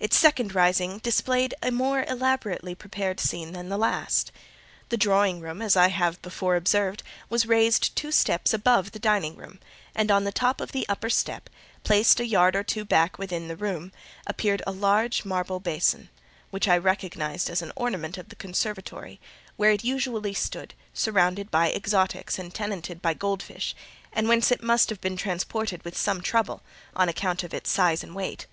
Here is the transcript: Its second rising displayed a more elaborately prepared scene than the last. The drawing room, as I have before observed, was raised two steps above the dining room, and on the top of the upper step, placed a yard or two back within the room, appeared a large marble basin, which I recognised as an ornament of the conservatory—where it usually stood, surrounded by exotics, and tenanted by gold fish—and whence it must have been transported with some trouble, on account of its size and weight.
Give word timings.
Its 0.00 0.16
second 0.16 0.52
rising 0.52 0.98
displayed 0.98 1.54
a 1.62 1.70
more 1.70 2.04
elaborately 2.08 2.74
prepared 2.74 3.20
scene 3.20 3.52
than 3.52 3.68
the 3.68 3.78
last. 3.78 4.32
The 4.88 4.96
drawing 4.96 5.38
room, 5.38 5.62
as 5.62 5.76
I 5.76 5.90
have 5.90 6.20
before 6.22 6.56
observed, 6.56 7.04
was 7.28 7.46
raised 7.46 7.94
two 7.94 8.10
steps 8.10 8.52
above 8.52 8.90
the 8.90 8.98
dining 8.98 9.36
room, 9.36 9.60
and 9.94 10.10
on 10.10 10.24
the 10.24 10.32
top 10.32 10.60
of 10.60 10.72
the 10.72 10.84
upper 10.88 11.08
step, 11.08 11.48
placed 11.84 12.18
a 12.18 12.26
yard 12.26 12.56
or 12.56 12.64
two 12.64 12.84
back 12.84 13.16
within 13.16 13.46
the 13.46 13.54
room, 13.54 13.92
appeared 14.26 14.60
a 14.66 14.72
large 14.72 15.24
marble 15.24 15.60
basin, 15.60 16.08
which 16.50 16.66
I 16.66 16.76
recognised 16.76 17.48
as 17.48 17.62
an 17.62 17.70
ornament 17.76 18.18
of 18.18 18.28
the 18.28 18.34
conservatory—where 18.34 19.70
it 19.70 19.84
usually 19.84 20.34
stood, 20.34 20.74
surrounded 20.92 21.48
by 21.48 21.70
exotics, 21.70 22.40
and 22.40 22.52
tenanted 22.52 23.00
by 23.00 23.14
gold 23.14 23.40
fish—and 23.40 24.28
whence 24.28 24.50
it 24.50 24.64
must 24.64 24.88
have 24.90 25.00
been 25.00 25.16
transported 25.16 25.84
with 25.84 25.96
some 25.96 26.20
trouble, 26.22 26.64
on 26.96 27.08
account 27.08 27.44
of 27.44 27.54
its 27.54 27.70
size 27.70 28.02
and 28.02 28.16
weight. 28.16 28.48